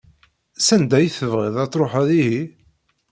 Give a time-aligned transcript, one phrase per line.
[0.67, 2.41] Sanda i tebɣiḍ ad tṛuḥeḍ ihi?